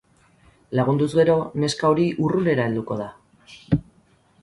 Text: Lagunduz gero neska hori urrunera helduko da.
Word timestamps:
Lagunduz 0.79 1.09
gero 1.19 1.35
neska 1.65 1.91
hori 1.93 2.09
urrunera 2.29 2.69
helduko 2.71 3.01
da. 3.07 3.11